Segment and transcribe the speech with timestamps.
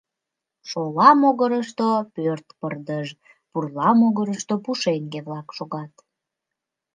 [0.69, 3.07] Шола могырышто пӧрт пырдыж,
[3.49, 5.93] пурла могырышто пушеҥге-влак шогат.